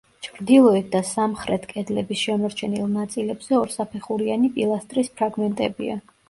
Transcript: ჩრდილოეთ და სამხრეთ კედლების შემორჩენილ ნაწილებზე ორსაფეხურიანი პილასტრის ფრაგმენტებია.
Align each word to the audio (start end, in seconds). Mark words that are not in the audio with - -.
ჩრდილოეთ 0.27 0.87
და 0.93 1.01
სამხრეთ 1.09 1.67
კედლების 1.73 2.23
შემორჩენილ 2.29 2.87
ნაწილებზე 2.95 3.57
ორსაფეხურიანი 3.59 4.51
პილასტრის 4.57 5.13
ფრაგმენტებია. 5.21 6.01